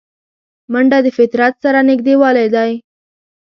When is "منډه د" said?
0.71-1.07